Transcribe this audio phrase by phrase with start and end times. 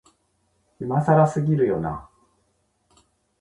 [0.79, 2.09] 今更すぎるよな、